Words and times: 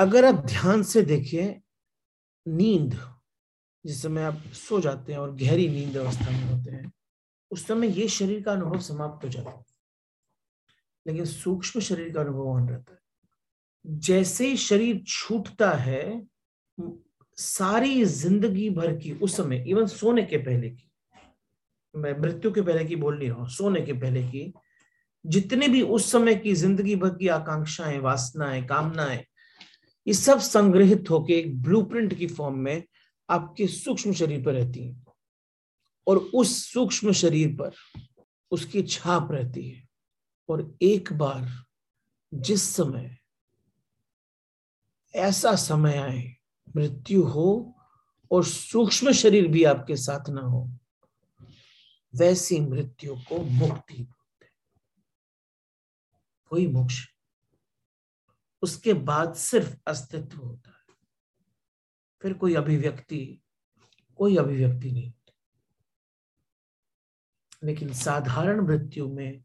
अगर 0.00 0.24
आप 0.24 0.34
ध्यान 0.34 0.82
से 0.82 1.02
देखिए 1.02 1.60
नींद, 2.48 2.94
जिस 3.84 4.02
समय 4.02 4.22
आप 4.22 4.42
सो 4.52 4.80
जाते 4.80 5.12
हैं 5.12 5.18
और 5.18 5.34
गहरी 5.36 5.68
नींद 5.68 5.96
अवस्था 5.96 6.30
में 6.30 6.44
होते 6.44 6.70
हैं, 6.70 6.92
उस 7.50 7.66
समय 7.66 7.88
ये 7.88 8.08
शरीर 8.08 8.42
का 8.42 8.52
अनुभव 8.52 8.80
समाप्त 8.80 9.24
हो 9.24 9.30
जाता 9.30 9.50
है। 9.50 9.64
लेकिन 11.06 11.24
सूक्ष्म 11.24 11.80
शरीर 11.80 12.12
का 12.14 12.20
अनुभव 12.20 12.48
ऑन 12.48 12.68
रहता 12.68 12.92
है। 12.92 13.98
जैसे 13.98 14.48
ही 14.48 14.56
शरीर 14.56 15.02
छूटता 15.06 15.70
है, 15.70 16.26
सारी 17.36 18.04
ज़िंदगी 18.04 18.70
भर 18.70 18.96
की 18.96 19.12
उस 19.12 19.36
समय 19.36 19.64
इवन 19.68 19.86
सोने 19.86 20.22
के 20.22 20.36
पहले 20.36 20.70
की, 20.70 20.90
मैं 21.94 22.18
मृत्यु 22.18 22.52
के 22.52 22.62
पहले 22.62 22.84
की 22.84 22.96
बोल 22.96 23.18
नहीं 23.18 23.28
रहा 23.28 23.38
हूँ, 23.38 23.48
सोने 23.48 23.80
के 23.80 23.92
पहले 23.92 24.22
की, 24.22 24.52
जितने 25.26 25.68
भी 25.68 25.82
उस 25.82 26.12
समय 26.12 26.34
की 26.34 26.54
ज़िंदगी 26.54 26.96
भर 26.96 27.10
की 27.10 27.28
आकांक्षाएँ, 27.28 27.98
वासनाएँ, 27.98 28.66
कामनाएँ 28.66 29.24
ये 30.10 30.14
सब 30.14 30.38
संग्रहित 30.38 31.10
होके 31.10 31.32
एक 31.32 31.62
ब्लूप्रिंट 31.62 32.14
की 32.14 32.26
फॉर्म 32.26 32.56
में 32.58 32.82
आपके 33.30 33.66
सूक्ष्म 33.66 34.12
शरीर 34.12 34.44
पर 34.44 34.52
रहती 34.52 34.84
है। 34.84 35.04
और 36.06 36.18
उस 36.18 36.72
सूक्ष्म 36.72 37.12
शरीर 37.12 37.54
पर 37.54 37.70
उसकी 38.50 38.82
छाप 38.82 39.32
रहती 39.32 39.68
है। 39.68 39.88
और 40.48 40.78
एक 40.82 41.12
बार 41.12 41.64
जिस 42.34 42.62
समय 42.62 43.16
ऐसा 45.14 45.54
समय 45.56 45.96
आए, 45.96 46.36
मृत्यु 46.76 47.22
हो 47.22 47.78
और 48.30 48.44
सूक्ष्म 48.44 49.12
शरीर 49.12 49.48
भी 49.48 49.64
आपके 49.64 49.96
साथ 49.96 50.28
ना 50.28 50.40
हो, 50.40 50.70
वैसी 52.14 52.60
मृत्यु 52.60 53.14
को 53.14 53.42
मुक्ति 53.42 54.02
बोलते 54.02 54.46
कोई 56.50 56.66
मोक्ष 56.66 57.06
उसके 58.62 58.92
बाद 58.92 59.34
सिर्फ़ 59.34 59.76
अस्तित्व 59.86 60.38
होता 60.38 60.70
है। 60.70 60.94
फिर 62.22 62.32
कोई 62.32 62.54
अभिव्यक्ति 62.54 63.42
कोई 64.16 64.36
अभिव्यक्ति 64.36 64.92
नहीं 64.92 65.12
लेकिन 67.64 67.92
साधारण 67.92 68.60
मृत्यु 68.60 69.08
में 69.08 69.44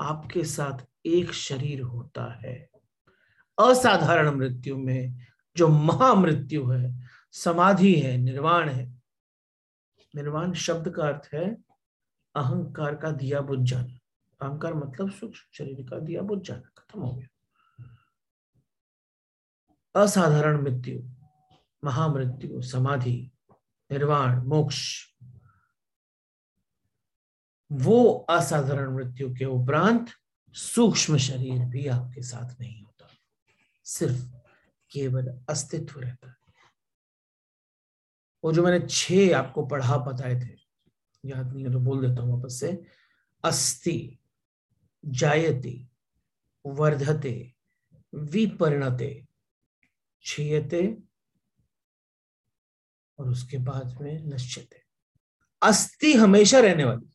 आपके 0.00 0.44
साथ 0.44 0.86
एक 1.06 1.32
शरीर 1.32 1.80
होता 1.80 2.40
है। 2.40 2.70
असाधारण 3.58 4.30
मृत्यु 4.30 4.76
में 4.76 5.26
जो 5.56 5.68
महामृत्यु 5.68 6.70
है, 6.70 7.08
समाधि 7.32 7.94
है, 7.94 8.16
निर्वाण 8.16 8.68
है। 8.68 9.02
निर्वाण 10.16 10.52
शब्द 10.52 10.90
का 10.90 11.02
अर्थ 11.02 11.34
है 11.34 11.56
अहंकार 12.34 12.94
का 12.94 13.10
दिया 13.10 13.40
बुझ 13.40 13.58
जाना 13.60 13.98
अहंकार 14.40 14.74
मतलब 14.74 15.10
सूक्ष्म 15.10 15.44
शरीर 15.52 15.90
का 15.90 15.98
दिया 15.98 16.22
बुझ 16.22 16.40
जाना 16.40 16.70
खत्म 16.78 17.00
हो 17.00 17.12
गया। 17.12 17.28
असाधारण 19.96 20.60
मृत्यु, 20.60 21.02
महामृत्यु, 21.84 22.62
समाधि, 22.62 23.30
निर्वाण, 23.92 24.46
मोक्ष। 24.46 25.04
वो 27.72 28.26
असाधारण 28.30 28.94
मृत्यु 28.94 29.34
के 29.34 29.44
उपरांत 29.44 30.06
सूक्ष्म 30.52 31.16
शरीर 31.16 31.64
भी 31.64 31.86
आपके 31.86 32.22
साथ 32.22 32.60
नहीं 32.60 32.82
होता। 32.82 33.08
सिर्फ़ 33.84 34.36
केवल 34.90 35.40
अस्तित्व 35.48 36.00
रहता 36.00 36.28
है। 36.28 36.36
वो 38.44 38.52
जो 38.52 38.62
मैंने 38.62 38.86
छह 38.90 39.38
आपको 39.38 39.66
पढ़ा 39.66 39.96
बताए 39.96 40.34
थे, 40.34 40.56
याद 41.28 41.52
नहीं 41.52 41.64
है 41.64 41.72
तो 41.72 41.80
बोल 41.80 42.08
देता 42.08 42.22
हूँ 42.22 42.38
वापस 42.38 42.60
से। 42.60 42.86
अस्ति, 43.44 44.18
जायते, 45.04 45.88
वर्धते, 46.66 47.54
विपरिणते 48.14 49.26
क्षीयते 50.24 50.98
और 53.18 53.28
उसके 53.30 53.58
बाद 53.58 53.98
में 54.00 54.24
नश्यते 54.26 54.82
अस्थि 55.62 56.12
हमेशा 56.12 56.60
रहने 56.60 56.84
वाली। 56.84 57.10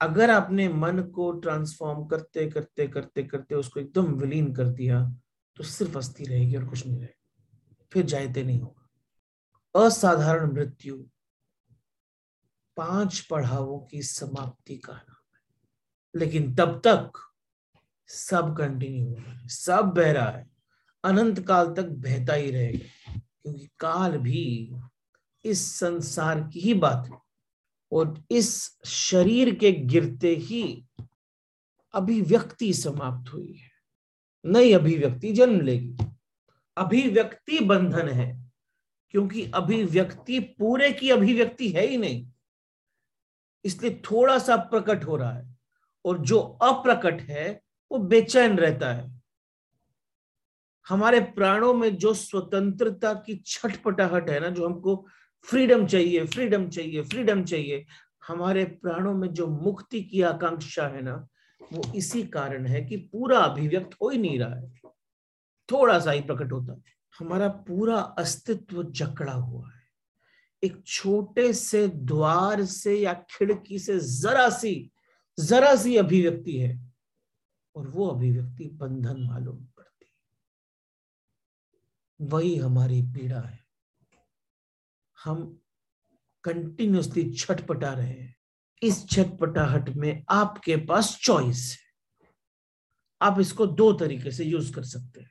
अगर 0.00 0.30
आपने 0.30 0.68
मन 0.68 1.02
को 1.02 1.32
ट्रांसफॉर्म 1.32 2.06
करते 2.06 2.50
करते 2.50 2.88
करते 2.88 3.22
करते 3.22 3.54
उसको 3.54 3.80
एकदम 3.80 4.14
विलीन 4.14 4.54
कर 4.54 4.68
दिया 4.68 5.10
तो 5.56 5.64
सिर्फ़ 5.64 5.98
अस्थि 5.98 6.24
रहेगी 6.24 6.56
और 6.56 6.68
कुछ 6.68 6.86
नहीं 6.86 6.96
रहेगा। 6.96 7.84
फिर 7.92 8.06
जायते 8.06 8.42
नहीं 8.42 8.60
होगा। 8.60 9.84
असाधारण 9.86 10.52
मृत्यु। 10.52 10.96
पाँच 12.76 13.20
पढ़ावों 13.20 13.80
की 13.80 14.02
समाप्ति 14.02 14.76
का 14.76 14.92
नाम 14.92 15.36
है। 15.36 16.20
लेकिन 16.20 16.54
तब 16.54 16.78
तक 16.86 17.12
सब 18.08 18.56
कंटिन्यू 18.58 19.08
हो 19.08 19.14
रहा 19.14 19.32
है। 19.32 19.48
सब 19.48 19.92
बह 19.96 20.12
रहा 20.12 20.30
है। 20.30 20.51
अनंत 21.04 21.40
काल 21.40 21.74
तक 21.74 21.82
बहता 21.82 22.34
ही 22.34 22.50
रहेगा 22.50 23.12
क्योंकि 23.14 23.68
काल 23.78 24.18
भी 24.18 24.72
इस 25.44 25.74
संसार 25.74 26.40
की 26.40 26.60
ही 26.60 26.74
बात 26.74 27.08
है 27.10 27.18
और 27.92 28.24
इस 28.30 28.78
शरीर 28.84 29.54
के 29.54 29.72
गिरते 29.72 30.36
ही 30.36 30.86
अभिव्यक्ति 31.94 32.74
समाप्त 32.74 33.32
हुई 33.32 33.52
है। 33.52 33.70
नई 34.46 34.72
अभिव्यक्ति 34.72 35.32
जन्म 35.32 35.60
लेगी। 35.60 35.96
अभिव्यक्ति 36.76 37.60
बंधन 37.60 38.08
है, 38.08 38.52
क्योंकि 39.10 39.50
अभिव्यक्ति 39.54 40.38
पूरे 40.40 40.92
की 40.92 41.10
अभिव्यक्ति 41.10 41.68
है 41.68 41.86
ही 41.86 41.96
नहीं। 41.96 42.32
इसलिए 43.64 44.02
थोड़ा 44.10 44.38
सा 44.38 44.56
प्रकट 44.56 45.04
हो 45.04 45.16
रहा 45.16 45.32
है 45.32 45.56
और 46.04 46.18
जो 46.18 46.38
अप्रकट 46.38 47.20
है, 47.20 47.62
वो 47.92 47.98
बेचैन 47.98 48.58
रहता 48.58 48.92
है। 48.92 49.21
हमारे 50.88 51.20
प्राणों 51.20 51.74
में 51.74 51.96
जो 51.96 52.14
स्वतंत्रता 52.14 53.14
की 53.14 53.42
छटपटाहट 53.46 54.30
है 54.30 54.40
ना, 54.40 54.48
जो 54.48 54.66
हमको 54.66 55.06
फ्रीडम 55.44 55.86
चाहिए 55.86 56.26
फ्रीडम 56.26 56.68
चाहिए 56.68 57.02
फ्रीडम 57.02 57.44
चाहिए, 57.44 57.86
हमारे 58.28 58.64
प्राणों 58.64 59.14
में 59.14 59.28
जो 59.28 59.46
मुक्ति 59.46 60.02
की 60.02 60.22
आकांक्षा 60.22 60.86
है 60.86 61.02
ना, 61.02 61.28
वो 61.72 61.92
इसी 61.94 62.22
कारण 62.22 62.66
है 62.66 62.84
कि 62.84 62.96
पूरा 62.96 63.38
अभिव्यक्त 63.38 63.90
हो 64.02 64.08
ही 64.08 64.18
नहीं 64.18 64.38
रहा 64.38 64.54
है। 64.54 64.80
थोड़ा 65.72 65.98
सा 65.98 66.10
ही 66.10 66.20
प्रकट 66.20 66.52
होता 66.52 66.72
है। 66.72 66.82
हमारा 67.18 67.48
पूरा 67.48 67.96
अस्तित्व 67.96 68.82
जकड़ा 68.82 69.32
हुआ 69.32 69.68
है। 69.68 69.82
एक 70.64 70.82
छोटे 70.86 71.52
से 71.52 71.88
द्वार 71.88 72.64
से 72.64 72.98
या 72.98 73.12
खिड़की 73.12 73.78
से 73.78 73.98
जरा 73.98 74.48
सी 74.48 74.92
जरा 75.40 75.76
सी 75.76 75.96
अभिव्यक्ति 75.96 76.58
है। 76.58 76.92
और 77.76 77.88
वो 77.88 78.06
अभिव्यक्ति 78.06 78.64
बंधन 78.64 79.16
मालूम। 79.20 79.66
वही 82.20 82.56
हमारी 82.56 83.02
पीड़ा 83.02 83.40
है। 83.40 83.64
हम 85.24 85.60
कंटिन्यूसली 86.44 87.34
छटपटा 87.34 87.92
रहे 87.92 88.10
हैं। 88.10 88.36
इस 88.82 89.08
छटपटाहट 89.08 89.88
में 89.88 90.24
आपके 90.28 90.76
पास 90.76 91.18
चॉइस 91.22 91.78
है। 91.80 91.92
आप 93.22 93.40
इसको 93.40 93.66
दो 93.66 93.92
तरीके 93.92 94.30
से 94.30 94.44
यूज़ 94.44 94.74
कर 94.74 94.82
सकते 94.82 95.20
हैं। 95.20 95.30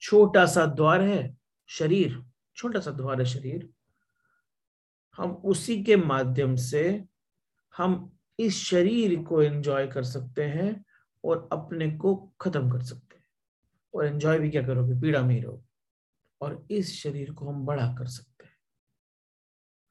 छोटा 0.00 0.46
सा 0.46 0.66
द्वार 0.66 1.02
है 1.02 1.36
शरीर, 1.66 2.22
छोटा 2.56 2.80
सा 2.80 2.90
द्वार 2.90 3.20
है 3.20 3.26
शरीर। 3.26 3.70
हम 5.16 5.30
उसी 5.30 5.84
के 5.84 5.96
माध्यम 5.96 6.56
से 6.56 7.04
हम 7.76 8.18
इस 8.38 8.56
शरीर 8.56 9.22
को 9.22 9.42
एंजॉय 9.42 9.86
कर 9.86 10.02
सकते 10.02 10.44
हैं 10.44 10.84
और 11.24 11.48
अपने 11.52 11.92
को 11.92 12.34
खत्म 12.40 12.70
कर 12.70 12.82
सकते 12.82 13.16
हैं। 13.16 13.24
और 13.94 14.06
एंजॉय 14.06 14.38
भी 14.38 14.50
क्या 14.50 14.66
करोगे? 14.66 15.00
पीड़ा 15.00 15.22
में 15.22 15.34
ही 15.34 15.40
रहोगे। 15.40 15.63
और 16.44 16.66
इस 16.70 16.92
शरीर 16.92 17.32
को 17.32 17.48
हम 17.48 17.64
बड़ा 17.66 17.86
कर 17.94 18.06
सकते 18.06 18.44
हैं। 18.44 18.52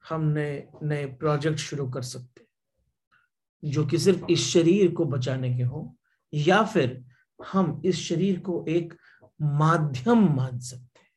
हम 0.04 0.24
नए 0.28 0.68
नए 0.82 1.06
प्रोजेक्ट 1.06 1.58
शुरू 1.58 1.90
कर 1.90 2.02
सकते 2.02 2.40
हैं, 2.40 3.70
जो 3.70 3.86
कि 3.86 3.98
सिर्फ़ 3.98 4.24
इस 4.30 4.46
शरीर 4.48 4.90
को 4.92 5.04
बचाने 5.04 5.56
के 5.56 5.62
हो, 5.62 5.96
या 6.32 6.62
फिर 6.64 7.04
हम 7.40 7.82
इस 7.84 7.96
शरीर 7.96 8.40
को 8.40 8.64
एक 8.68 8.94
माध्यम 9.42 10.28
मान 10.36 10.58
सकते 10.58 11.00
हैं। 11.00 11.12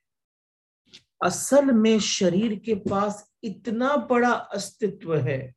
असल 1.24 1.72
में 1.72 2.00
शरीर 2.00 2.56
के 2.60 2.76
पास 2.76 3.32
इतना 3.44 3.96
बड़ा 3.96 4.32
अस्तित्व 4.32 5.16
है 5.18 5.54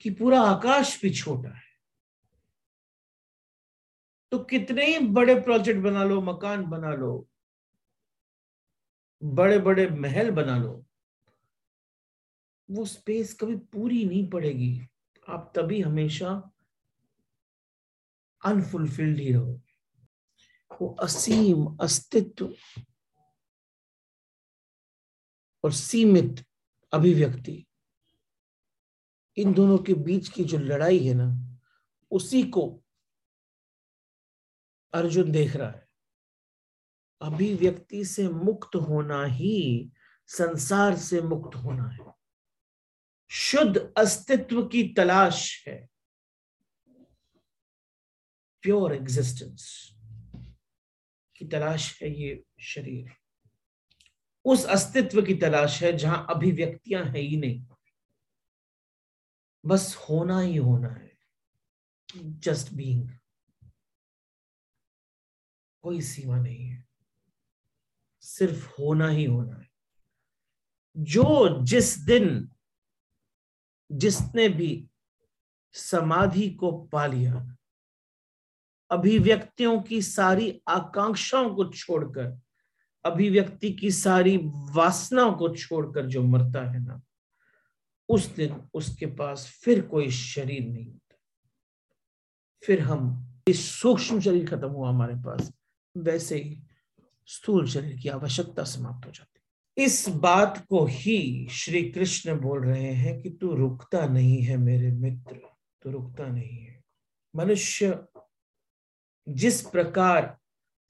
कि 0.00 0.10
पूरा 0.10 0.40
आकाश 0.40 1.00
भी 1.02 1.10
छोटा 1.10 1.48
है। 1.48 1.66
तो 4.32 4.38
कितने 4.38 4.86
ही 4.86 4.98
बड़े 4.98 5.34
प्रोजेक्ट 5.40 5.80
बना 5.80 6.04
लो, 6.04 6.20
मकान 6.20 6.64
बना 6.66 6.92
लो 6.94 7.28
बड़े 9.22 9.58
बड़े 9.58 9.88
महल 9.90 10.30
बना 10.30 10.56
लो। 10.58 10.84
वो 12.68 12.84
स्पेस 12.84 13.34
कभी 13.34 13.56
पूरी 13.56 14.04
नहीं 14.04 14.28
पड़ेगी। 14.30 14.80
आप 15.28 15.52
तभी 15.56 15.80
हमेशा 15.80 16.30
अनफुलफिल्ड 18.42 19.18
ही 19.18 19.32
रहोगे 19.32 19.66
वो 20.70 20.88
असीम 21.02 21.64
अस्तित्व 21.82 22.54
और 25.64 25.72
सीमित 25.72 26.44
अभिव्यक्ति, 26.92 27.64
इन 29.36 29.52
दोनों 29.54 29.78
के 29.78 29.94
बीच 29.94 30.28
की 30.28 30.44
जो 30.44 30.58
लड़ाई 30.58 30.98
है 30.98 31.14
ना, 31.14 31.28
उसी 32.10 32.42
को 32.42 32.64
अर्जुन 34.92 35.32
देख 35.32 35.56
रहा 35.56 35.70
है। 35.70 35.87
अभिव्यक्ति 37.20 38.04
से 38.04 38.28
मुक्त 38.28 38.76
होना 38.76 39.24
ही 39.24 39.90
संसार 40.26 40.96
से 40.96 41.20
मुक्त 41.20 41.56
होना 41.56 41.88
है। 41.88 42.12
शुद्ध 43.30 43.94
अस्तित्व 43.96 44.66
की 44.66 44.88
तलाश 44.88 45.68
है। 45.68 45.88
प्योर 48.62 48.94
एग्जिस्टेंस 48.94 49.92
की 51.36 51.44
तलाश 51.44 52.02
है 52.02 52.20
ये 52.20 52.44
शरीर। 52.60 53.12
उस 54.44 54.64
अस्तित्व 54.64 55.22
की 55.22 55.34
तलाश 55.34 55.82
है 55.82 55.96
जहाँ 55.96 56.26
अभिव्यक्तियाँ 56.30 57.04
है 57.04 57.20
ही 57.20 57.36
नहीं। 57.36 57.66
बस 59.66 59.96
होना 59.96 60.40
ही 60.40 60.56
होना 60.56 60.88
है। 60.88 61.18
जस्ट 62.16 62.72
बीइंग 62.72 63.10
कोई 65.82 66.00
सीमा 66.00 66.38
नहीं 66.38 66.68
है। 66.68 66.87
सिर्फ़ 68.20 68.68
होना 68.78 69.08
ही 69.08 69.24
होना 69.24 69.56
है। 69.56 69.68
जो 70.96 71.58
जिस 71.62 71.98
दिन 71.98 72.50
जिसने 73.92 74.48
भी 74.48 74.90
समाधि 75.72 76.50
को 76.50 76.72
पा 76.72 77.06
लिया, 77.06 77.56
अभिव्यक्तियों 78.90 79.82
की 79.82 80.02
सारी 80.02 80.62
आकांक्षाओं 80.68 81.54
को 81.54 81.64
छोड़कर, 81.64 82.40
अभिव्यक्ति 83.04 83.72
की 83.72 83.90
सारी 83.90 84.36
वासनाओं 84.44 85.32
को 85.32 85.56
छोड़कर 85.56 86.06
जो 86.06 86.22
मरता 86.22 86.70
है 86.70 86.84
ना, 86.84 87.02
उस 88.08 88.26
दिन 88.26 88.68
उसके 88.74 89.06
पास 89.06 89.60
फिर 89.64 89.86
कोई 89.86 90.10
शरीर 90.10 90.68
नहीं 90.68 90.86
होता। 90.86 91.16
फिर 92.62 92.80
हम, 92.80 93.28
इस 93.48 93.70
सूक्ष्म 93.70 94.20
शरीर 94.20 94.50
खत्म 94.50 94.68
हुआ 94.68 94.88
हमारे 94.88 95.14
पास, 95.14 95.52
वैसे 95.96 96.36
ही 96.36 96.62
स्थूल 97.28 97.66
शरीर 97.68 97.98
की 97.98 98.08
आवश्यकता 98.08 98.64
समाप्त 98.64 99.06
हो 99.06 99.12
जाती 99.12 99.38
इस 99.84 100.08
बात 100.08 100.66
को 100.66 100.84
ही 100.84 101.48
श्री 101.50 101.90
कृष्ण 101.90 102.40
बोल 102.40 102.64
रहे 102.64 102.92
हैं 102.92 103.22
कि 103.22 103.30
तू 103.30 103.54
रुकता 103.54 104.06
नहीं 104.06 104.42
है 104.42 104.56
मेरे 104.56 104.90
मित्र, 104.90 105.40
तू 105.82 105.90
रुकता 105.90 106.26
नहीं 106.26 106.58
है। 106.58 106.84
मनुष्य 107.36 108.04
जिस 109.28 109.62
प्रकार 109.62 110.38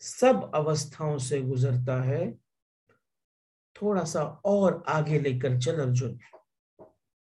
सब 0.01 0.51
अवस्थाओं 0.55 1.19
से 1.19 1.43
गुजरता 1.43 2.03
है, 2.03 2.33
थोड़ा 3.83 4.05
सा 4.05 4.23
और 4.45 4.85
आगे 4.89 5.19
लेकर 5.19 5.61
चल 5.61 5.81
अर्जुन, 5.81 6.19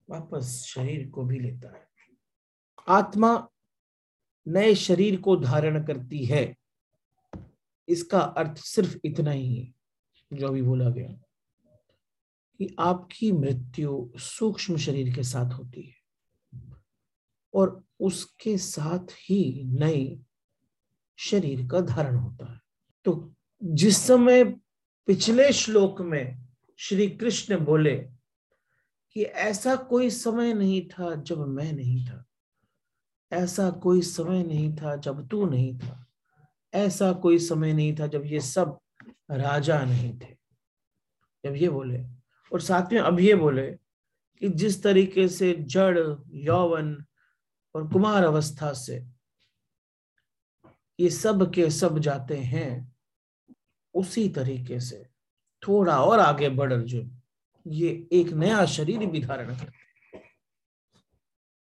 वापस 0.09 0.63
शरीर 0.67 1.09
को 1.09 1.23
भी 1.23 1.39
लेता 1.39 1.77
है। 1.77 1.87
आत्मा 2.87 3.47
नए 4.47 4.75
शरीर 4.75 5.21
को 5.21 5.35
धारण 5.35 5.83
करती 5.85 6.25
है। 6.25 6.55
इसका 7.87 8.19
अर्थ 8.19 8.57
सिर्फ़ 8.57 8.97
इतना 9.05 9.31
ही 9.31 9.55
है, 9.55 9.73
जो 10.33 10.47
अभी 10.47 10.61
बोला 10.61 10.89
गया, 10.89 11.09
कि 12.59 12.75
आपकी 12.79 13.31
मृत्यु 13.31 14.09
सूक्ष्म 14.17 14.77
शरीर 14.77 15.13
के 15.15 15.23
साथ 15.23 15.53
होती 15.53 15.81
है 15.81 15.95
और 17.53 17.83
उसके 17.99 18.57
साथ 18.57 19.11
ही 19.19 19.63
नए 19.65 20.19
शरीर 21.19 21.67
का 21.67 21.81
धारण 21.81 22.15
होता 22.15 22.51
है। 22.53 22.59
तो 23.05 23.33
जिस 23.63 23.97
समय 23.97 24.43
पिछले 25.07 25.51
श्लोक 25.53 26.01
में 26.01 26.47
श्री 26.79 27.09
कृष्ण 27.09 27.57
बोले 27.59 27.95
कि 29.15 29.23
ऐसा 29.23 29.75
कोई 29.75 30.09
समय 30.09 30.53
नहीं 30.53 30.87
था 30.89 31.13
जब 31.15 31.47
मैं 31.47 31.71
नहीं 31.73 32.05
था, 32.05 32.25
ऐसा 33.31 33.69
कोई 33.69 34.01
समय 34.01 34.43
नहीं 34.43 34.75
था 34.75 34.95
जब 34.95 35.27
तू 35.27 35.45
नहीं 35.45 35.77
था 35.79 36.06
ऐसा 36.77 37.13
कोई 37.13 37.39
समय 37.39 37.73
नहीं 37.73 37.95
था 37.95 38.07
जब 38.07 38.25
ये 38.25 38.39
सब 38.39 38.79
राजा 39.31 39.81
नहीं 39.81 40.19
थे। 40.19 40.37
जब 41.45 41.55
ये 41.55 41.69
बोले, 41.69 42.03
और 42.53 42.61
साथ 42.61 42.93
में 42.93 42.99
अब 42.99 43.19
ये 43.19 43.35
बोले 43.35 43.67
कि 44.39 44.49
जिस 44.49 44.83
तरीके 44.83 45.27
से 45.27 45.53
जड़, 45.53 45.99
यौवन 46.27 47.05
और 47.75 47.87
कुमार 47.87 48.23
अवस्था 48.23 48.73
से 48.73 49.07
ये 50.99 51.09
सब 51.09 51.53
के 51.53 51.69
सब 51.69 51.99
जाते 51.99 52.37
हैं, 52.37 52.95
उसी 53.93 54.29
तरीके 54.29 54.79
से 54.79 55.05
थोड़ा 55.67 56.03
और 56.03 56.19
आगे 56.19 56.49
बढ़ 56.49 56.73
अर्जुन 56.73 57.21
ये 57.67 58.07
एक 58.11 58.27
नया 58.27 58.65
शरीर 58.65 59.05
भी 59.05 59.19
धारण 59.19 59.55
करते 59.57 59.87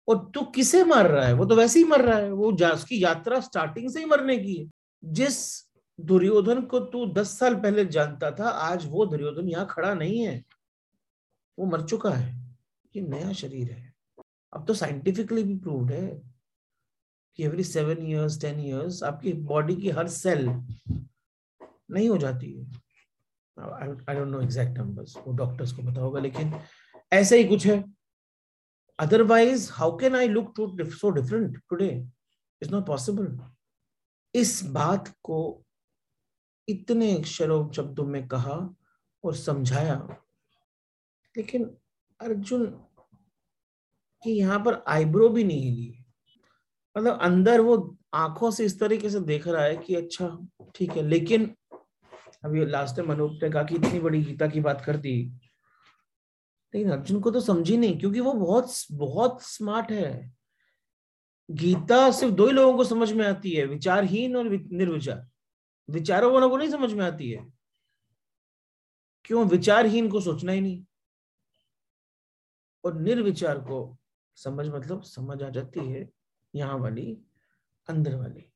और 0.09 0.31
तू 0.35 0.43
किसे 0.43 0.85
मर 0.85 1.07
रहा 1.07 1.27
है? 1.27 1.33
वो 1.33 1.45
तो 1.45 1.57
वैसे 1.57 1.79
ही 1.79 1.85
मर 1.85 2.01
रहा 2.01 2.19
है। 2.19 2.33
वो 2.33 2.53
उसकी 2.53 3.05
यात्रा 3.05 3.41
स्टार्टिंग 3.41 3.91
से 3.91 3.99
ही 3.99 4.05
मरने 4.05 4.39
की 4.39 4.55
है। 4.55 4.76
जिस 5.03 5.37
दुर्योधन 5.99 6.61
को 6.63 6.81
तू 6.81 7.07
दस 7.13 7.39
साल 7.39 7.55
पहले 7.57 7.85
जानता 7.87 8.31
था, 8.31 8.49
आज 8.49 8.87
वो 8.87 9.07
दुर्योधन 9.07 9.49
यहाँ 9.49 9.67
खड़ा 9.71 9.93
नहीं 9.95 10.21
है। 10.21 10.43
वो 11.59 11.67
मर 11.67 11.83
चुका 11.83 12.11
है। 12.11 12.35
ये 12.95 13.03
नया 13.03 13.33
शरीर 13.33 13.71
है। 13.73 13.93
अब 14.53 14.67
तो 14.67 14.75
साइंटिफिकली 14.75 15.43
भी 15.43 15.57
प्रूव्ड 15.59 15.91
है 15.93 16.07
कि 17.39 17.45
every 17.45 17.65
seven 17.65 18.07
years 18.07 18.41
ten 18.41 18.61
years 18.61 19.03
आपकी 19.05 19.33
बॉडी 19.49 19.77
की 19.77 19.91
हर 19.91 20.09
सेल 20.09 20.47
नहीं 21.91 22.09
हो 22.09 22.17
जाती 22.19 22.53
है। 22.53 22.65
I 23.57 24.15
don't 24.15 24.29
know 24.29 24.41
exact 24.41 24.79
numbers 24.79 25.17
वो 25.17 25.33
डॉक्टर्स 25.33 25.73
को 25.73 25.83
पता 25.83 26.01
होगा, 26.01 26.21
लेकिन 26.21 26.53
ऐसा 27.13 27.37
ही 27.37 27.45
कुछ 27.45 27.67
है। 27.67 27.85
Otherwise 28.99 29.71
how 29.73 29.97
can 29.99 30.17
I 30.17 30.29
look 30.29 30.53
to 30.57 30.67
so 30.91 31.11
different 31.11 31.61
today 31.71 31.89
it's 32.63 32.73
not 32.73 32.87
possible 32.87 33.27
इस 34.37 34.61
बात 34.65 35.09
को 35.23 35.39
इतने 36.69 37.13
अक्षरों 37.17 37.71
शब्दों 37.73 38.05
में 38.07 38.27
कहा 38.29 38.59
और 39.25 39.35
समझाया। 39.35 39.97
लेकिन 41.35 41.65
अर्जुन 42.21 42.67
की 44.23 44.31
यहाँ 44.31 44.59
पर 44.59 44.83
आईब्रो 44.89 45.29
भी 45.29 45.45
नहीं 45.45 45.63
हिली 45.63 46.05
मतलब 46.97 47.19
अंदर 47.21 47.61
वो 47.61 47.77
आँखों 48.15 48.51
से 48.51 48.65
इस 48.65 48.79
तरीके 48.81 49.11
से 49.11 49.21
देख 49.21 49.47
रहा 49.49 49.63
है 49.63 49.77
कि 49.77 49.95
अच्छा 49.95 50.29
ठीक 50.75 50.91
है, 50.91 51.03
लेकिन 51.03 51.55
अभी 52.45 52.65
लास्ट 52.67 52.97
टाइम 52.97 53.13
अनूप 53.13 53.39
ने 53.43 53.51
कहा 53.51 53.63
कि 53.63 53.75
इतनी 53.75 54.01
बड़ी 54.01 54.23
गीता 54.25 54.47
की 54.47 54.61
बात 54.61 54.81
कर 54.81 54.97
दी। 54.97 55.17
लेकिन 56.75 56.91
अर्जुन 56.93 57.21
को 57.21 57.31
तो 57.31 57.41
समझी 57.41 57.77
नहीं, 57.77 57.99
क्योंकि 57.99 58.21
वो 58.21 58.33
बहुत 58.33 58.73
बहुत 58.93 59.43
स्मार्ट 59.43 59.91
है। 59.93 60.35
गीता 61.51 62.11
सिर्फ़ 62.11 62.35
दो 62.35 62.47
ही 62.47 62.53
लोगों 62.53 62.77
को 62.77 62.85
समझ 62.85 63.13
में 63.13 63.27
आती 63.27 63.51
है, 63.51 63.65
विचारहीन 63.67 64.37
और 64.37 64.45
निर्विचार। 64.51 65.29
विचारों 65.91 66.33
वालों 66.33 66.51
को 66.51 66.57
नहीं 66.57 66.71
समझ 66.71 66.93
में 66.93 67.05
आती 67.05 67.31
है। 67.31 67.47
क्यों? 69.25 69.49
विचारहीन 69.49 70.09
को 70.11 70.21
सोचना 70.21 70.53
ही 70.53 70.61
नहीं। 70.61 70.85
और 72.85 73.01
निर्विचार 73.01 73.59
को 73.59 73.97
समझ 74.35 74.67
मतलब 74.69 75.03
समझ 75.03 75.43
आ 75.43 75.49
जाती 75.49 75.93
है 75.93 76.11
यहाँ 76.55 76.79
वाली, 76.79 77.19
अंदर 77.89 78.15
वाली। 78.15 78.53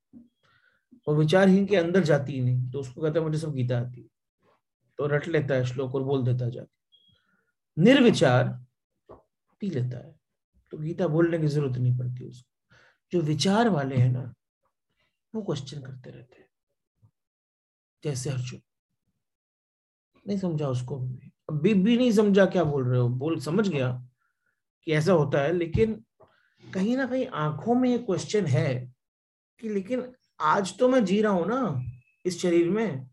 और 1.07 1.17
विचारहीन 1.17 1.67
के 1.67 1.77
अंदर 1.77 2.05
जाती 2.05 2.33
ही 2.33 2.41
नहीं 2.41 2.71
तो 2.71 2.81
उसको 2.81 3.03
कहता 3.03 3.21
है, 3.21 3.27
मुझे 3.27 3.39
सब 3.39 3.53
गीता 3.55 3.79
आती 3.79 4.01
है। 4.01 4.09
तो 4.99 5.07
रट 5.07 5.29
लेता 5.29 5.55
है 5.55 5.65
श्लोक 5.65 5.95
और 5.95 6.03
बोल 6.03 6.25
देता 6.25 6.49
जाके 6.49 7.83
निर्विचार 7.83 8.49
पी 9.61 9.71
लेता 9.71 9.99
है। 9.99 10.21
तो 10.71 10.79
गीता 10.79 11.07
बोलने 11.09 11.39
की 11.39 11.47
ज़रूरत 11.47 11.79
नहीं 11.79 11.99
पड़ती 11.99 12.29
उसको। 12.29 12.60
जो 13.13 13.21
विचार 13.21 13.69
वाले 13.69 13.97
हैं 13.97 14.13
ना, 14.13 14.35
वो 15.35 15.43
क्वेश्चन 15.43 15.81
करते 15.81 16.11
रहते 16.11 16.37
हैं। 16.39 16.49
जैसे 18.05 18.31
अर्जुन। 18.31 18.61
नहीं 20.27 20.39
समझा 20.39 20.69
उसको 20.69 20.97
अभी 21.51 21.75
भी 21.75 21.97
नहीं 21.97 22.13
समझा 22.13 22.47
क्या 22.47 22.65
बोल 22.65 22.89
रहे 22.89 23.01
हो। 23.01 23.09
बोल, 23.09 23.41
समझ 23.41 23.69
गया 23.69 24.07
कि 24.85 24.93
ऐसा 24.93 25.13
होता 25.13 25.41
है, 25.41 25.53
लेकिन 25.53 26.05
कहीं 26.75 26.97
ना 26.97 27.07
कहीं 27.07 27.27
आँखों 27.27 27.75
में 27.75 27.91
ये 27.91 27.99
क्वेश्चन 27.99 28.47
है 28.47 28.95
कि 29.61 29.69
लेकिन 29.69 30.13
आज 30.41 30.79
तो 30.79 30.89
मैं 30.89 31.05
जी 31.05 31.23
रहा 31.23 31.33
हूँ 31.33 31.47
ना, 31.47 31.85
इस 32.27 32.41
शरीर 32.41 32.71
में 32.71 33.11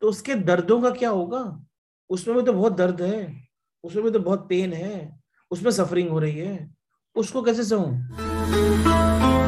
तो 0.00 0.08
उसके 0.08 0.34
दर्दों 0.34 0.82
का 0.82 0.90
क्या 0.90 1.10
होगा? 1.10 1.66
उसमें 2.10 2.36
भी 2.36 2.42
तो 2.42 2.52
बहुत 2.52 2.72
दर्द 2.72 3.02
है, 3.02 3.48
उसमें 3.84 4.04
भी 4.04 4.10
तो 4.10 4.18
बहुत 4.18 4.48
पेन 4.48 4.72
है, 4.72 5.20
उसमें 5.50 5.70
सफरिंग 5.70 6.10
हो 6.10 6.18
रही 6.18 6.38
है। 6.38 6.74
उसको 7.16 7.42
कैसे 7.42 7.64
सहूं? 7.64 9.45